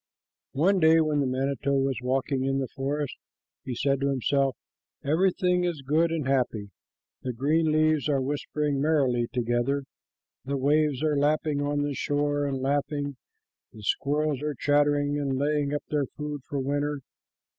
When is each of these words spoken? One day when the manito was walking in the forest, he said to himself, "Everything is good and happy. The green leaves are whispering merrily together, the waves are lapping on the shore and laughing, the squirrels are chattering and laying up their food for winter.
One 0.55 0.79
day 0.79 0.99
when 0.99 1.19
the 1.19 1.27
manito 1.27 1.73
was 1.75 1.99
walking 2.01 2.43
in 2.43 2.57
the 2.57 2.67
forest, 2.69 3.15
he 3.63 3.75
said 3.75 3.99
to 4.01 4.09
himself, 4.09 4.57
"Everything 5.05 5.63
is 5.63 5.83
good 5.83 6.11
and 6.11 6.27
happy. 6.27 6.71
The 7.21 7.33
green 7.33 7.71
leaves 7.71 8.09
are 8.09 8.19
whispering 8.19 8.81
merrily 8.81 9.27
together, 9.31 9.83
the 10.43 10.57
waves 10.57 11.03
are 11.03 11.15
lapping 11.19 11.61
on 11.61 11.83
the 11.83 11.93
shore 11.93 12.47
and 12.47 12.57
laughing, 12.57 13.17
the 13.73 13.83
squirrels 13.83 14.41
are 14.41 14.55
chattering 14.55 15.19
and 15.19 15.37
laying 15.37 15.71
up 15.71 15.83
their 15.91 16.07
food 16.17 16.41
for 16.49 16.57
winter. 16.59 17.01